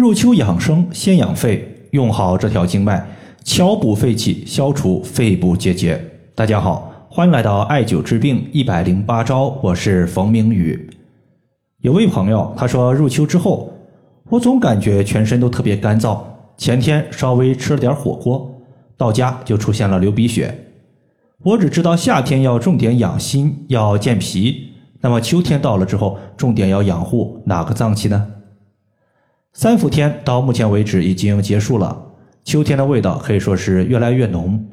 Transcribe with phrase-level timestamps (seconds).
[0.00, 3.06] 入秋养生，先养肺，用好这条经脉，
[3.44, 6.02] 敲补肺气，消除肺部结节。
[6.34, 10.88] 大家好，欢迎来到艾灸治病一百零八招，我是冯明宇。
[11.82, 13.70] 有位朋友他说，入秋之后，
[14.30, 16.18] 我总感觉全身都特别干燥，
[16.56, 18.50] 前天稍微吃了点火锅，
[18.96, 20.58] 到家就出现了流鼻血。
[21.44, 24.70] 我只知道夏天要重点养心，要健脾，
[25.02, 28.26] 那么秋天到了之后，重点要养护哪个脏器呢？
[29.52, 31.96] 三伏天到目前为止已经结束了，
[32.44, 34.64] 秋天的味道可以说是越来越浓。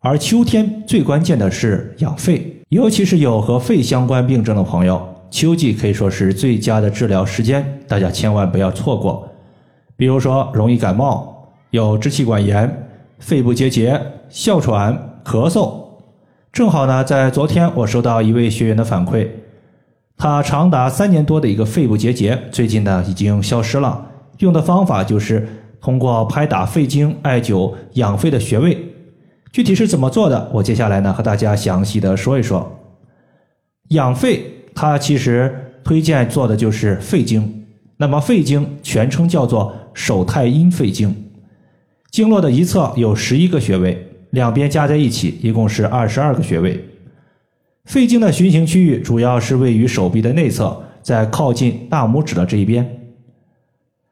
[0.00, 9.28] 而秋天最关键的是养肺，尤其是有和肺相关病症的朋友，秋季可以说是最佳的治疗时间，大家千万不要错过。
[9.96, 15.74] 比如说容易感冒、有支气管炎、肺部结节、哮喘、咳嗽，
[16.52, 19.28] 正好呢，在昨天我收到一位学员的反馈。
[20.16, 24.10] 他长达三年多的一个肺部结节，最近呢已经消失了。
[24.38, 25.46] 用的方法就是
[25.80, 28.76] 通过拍打肺经、艾灸养肺的穴位。
[29.52, 30.50] 具体是怎么做的？
[30.52, 32.70] 我接下来呢和大家详细的说一说。
[33.90, 34.42] 养肺，
[34.74, 37.64] 它其实推荐做的就是肺经。
[37.98, 41.14] 那么肺经全称叫做手太阴肺经，
[42.10, 46.84] 经络的一侧有十一个穴位，两边加在一起一共是二十二个穴位。
[47.86, 52.84] 肺经的循行区域主要是位于手臂的内侧，在靠近大拇指的这一边。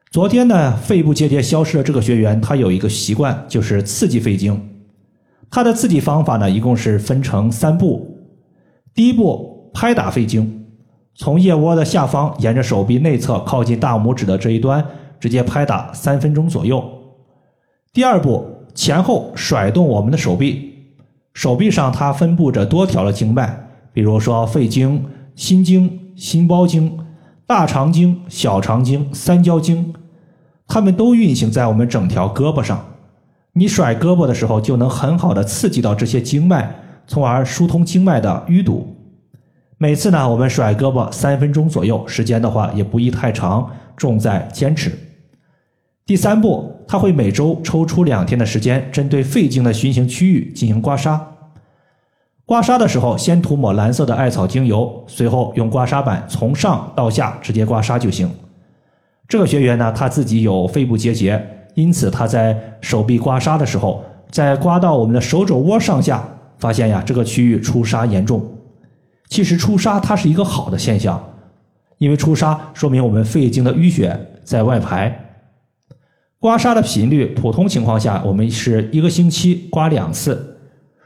[0.09, 4.69] 昨天呢，肺部结节消失的这个学员，他有一个习惯，就是刺激肺经。
[5.51, 8.25] 他的刺激方法呢，一共是分成三步。
[8.93, 10.67] 第一步，拍打肺经，
[11.13, 14.83] 从腋窝的下方沿着手臂内侧靠近大拇指的这一端，
[15.19, 16.81] 直接拍打三分钟左右。
[17.91, 20.74] 第二步，前后甩动我们的手臂，
[21.35, 23.67] 手臂上它分布着多条的经脉。
[23.93, 25.05] 比如说肺经、
[25.35, 26.97] 心经、心包经、
[27.45, 29.93] 大肠经、小肠经、三焦经，
[30.67, 32.83] 它们都运行在我们整条胳膊上。
[33.53, 36.73] 你甩胳膊的时候，就能很好的刺激到这些经脉，
[37.05, 38.95] 从而疏通经脉的淤堵。
[39.77, 44.91] 每次呢，我们甩胳膊三分钟左右，时间的话也不宜太长，重在坚持。
[46.05, 51.19] 第三步，他会每周抽出两天的时间，针对肺经的循行区域进行刮痧。
[52.45, 58.29] 刮痧的时候，先涂抹蓝色的艾草精油，随后用刮痧板从上到下直接刮痧就行。
[59.27, 61.43] 这个学员呢，他自己有肺部结节，
[61.73, 66.23] 因此他在手臂刮痧的时候，在刮到我们的手肘窝上下，
[66.59, 68.45] 发现呀，这个区域出痧严重。
[69.27, 71.19] 其实出痧它是一个好的现象，
[71.97, 75.23] 因为出痧说明我们肺经的淤血在外排。
[76.45, 80.59] 刮痧的频率，普通情况下我们是一个星期刮两次。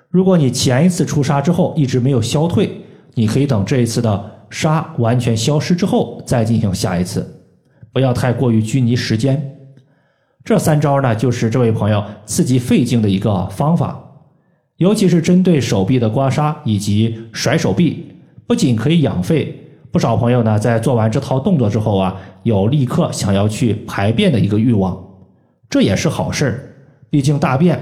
[0.09, 2.69] 如果你前一次出痧之后一直没有消退，
[3.13, 7.25] 你可以等这一次的痧完全消失之后再进行下一次，
[7.93, 9.55] 不要太过于拘泥时间。
[10.43, 13.97] 这三招呢，就是这位朋友刺激肺经的一个方法，
[14.75, 18.07] 尤其是针对手臂的刮痧以及甩手臂，
[18.45, 19.55] 不仅可以养肺，
[19.89, 25.01] 不少朋友呢在做完这套动作之后啊，有立刻想要去排便的一个欲望，
[25.69, 26.59] 这也是好事儿，
[27.09, 27.79] 毕竟大便。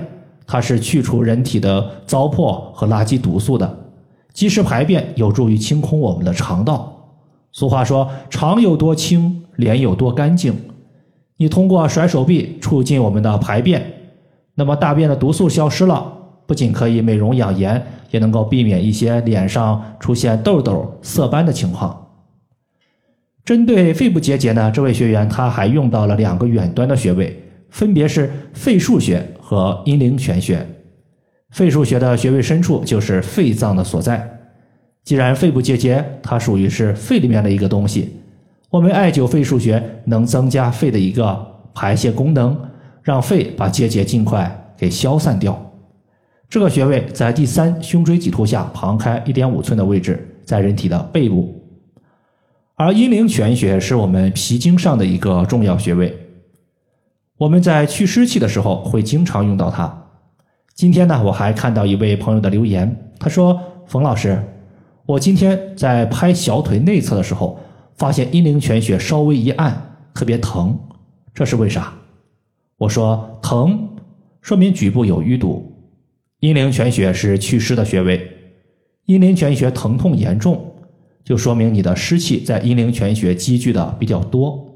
[0.49, 3.77] 它是去除人体的糟粕和垃圾毒素的，
[4.31, 6.93] 及时排便有助于清空我们的肠道。
[7.51, 10.55] 俗话说：“肠有多清，脸有多干净。”
[11.35, 13.93] 你通过甩手臂促进我们的排便，
[14.55, 16.13] 那么大便的毒素消失了，
[16.45, 22.07] 不仅可以美容养颜，也能够避免一些脸上出现痘痘、色斑的情况。
[23.43, 27.43] 针对肺部结节呢，这位学员他还用到了两个远端的穴位。
[27.77, 30.65] 分别是肺腧穴和阴陵泉穴。
[31.51, 34.27] 肺腧穴的穴位深处就是肺脏的所在。
[35.03, 38.15] 既然肺部结节，它属于是肺里面的一个东西，
[38.71, 41.45] 我们艾灸肺腧穴能增加肺的一个
[41.75, 42.59] 排泄功能，
[43.03, 45.71] 让肺把结节尽快给消散掉。
[46.49, 51.63] 这个穴位在第三胸椎棘突下旁开一点五寸的位置，在人体的背部。
[52.73, 56.17] 而阴陵泉穴是我们脾经上的一个重要穴位。
[57.37, 60.05] 我们在去湿气的时候会经常用到它。
[60.73, 64.41] 今天呢，我还看到一位朋友的留言，他说：“冯老师，
[65.05, 67.59] 我今天在拍小腿内侧的时候，
[67.95, 70.77] 发现阴陵泉穴稍微一按，特别疼，
[71.31, 71.93] 这是为啥？”
[72.77, 73.87] 我说：“疼，
[74.41, 75.71] 说明局部有淤堵。
[76.39, 78.31] 阴陵泉穴是祛湿的穴位，
[79.05, 80.73] 阴陵泉穴疼痛严重，
[81.23, 84.73] 就说明你的湿气在阴陵泉穴积聚的比较多。”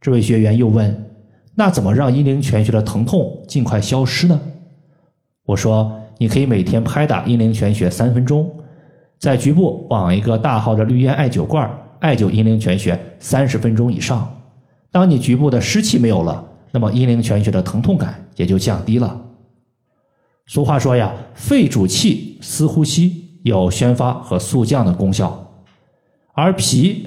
[0.00, 1.09] 这位学员又问。
[1.54, 4.40] 那怎么让阴陵泉穴的疼痛尽快消失呢？
[5.44, 8.50] 我说，你可以每天拍打阴陵泉穴三分钟，
[9.18, 11.68] 在局部绑一个大号的绿烟艾灸罐，
[11.98, 14.32] 艾灸阴陵泉穴三十分钟以上。
[14.92, 19.20] 当你局部的湿气没有了，那么阴陵泉穴的疼痛感也就降低了。
[20.46, 25.52] 俗话说呀，肺主气，司呼吸，有宣发和肃降的功效，
[26.32, 27.06] 而脾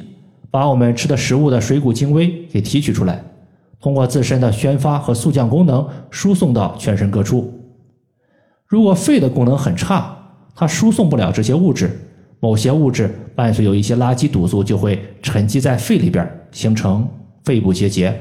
[0.51, 3.23] 把我们吃的食物的水谷精微给提取出来，
[3.83, 7.53] 通过自身的宣发和肃降功能，输送到全身各处。
[8.65, 10.17] 如果肺的功能很差，
[10.55, 11.91] 它输送不了这些物质，
[12.39, 17.05] 某些物质伴随有一些垃圾毒素，就会沉积在肺里边，形成
[17.43, 18.17] 肺部结节。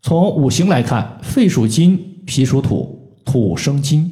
[0.00, 4.08] 从五行来看，肺属金，脾属土，土生金，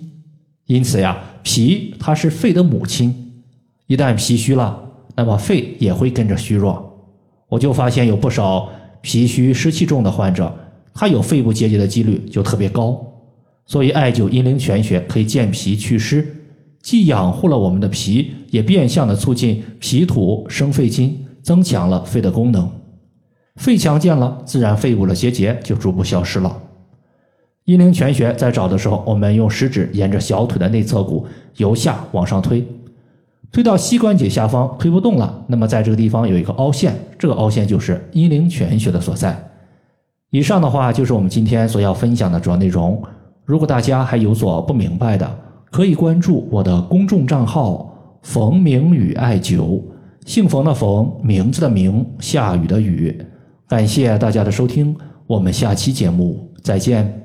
[0.67, 3.45] 因此呀，脾它是肺的母亲。
[3.87, 4.83] 一旦脾虚了，
[5.15, 6.91] 那么肺也会跟着虚弱。
[7.49, 8.69] 我就发现有不少
[9.05, 10.51] 脾虚湿气重的患者，
[10.95, 12.99] 他有肺部结节的几率就特别高。
[13.67, 16.27] 所以，艾灸阴陵泉穴可以健脾祛湿。
[16.81, 22.71] 既养护了我们的脾，也变相的促进脾土生肺经，增强了肺的功能。
[23.57, 26.63] 肺强健了，自然肺部的结节就逐步消失了。
[27.67, 32.67] 阴陵泉穴在找的时候，我们用食指沿着小腿的内侧骨由下往上推，
[33.55, 39.33] 推到膝关节下方推不动了，那么在这个地方有一个凹陷，这个凹陷就是阴陵泉穴的所在。
[40.31, 43.01] 以上的话就是我们今天所要分享的主要内容。
[43.45, 45.39] 如果大家还有所不明白的，
[45.71, 49.81] 可以关注我的公众账号“冯明宇艾灸”，
[50.27, 53.17] 姓冯的冯，名字的名，下雨的雨。
[53.69, 54.97] 感谢大家的收听，
[55.29, 57.24] 我们下期节目再见。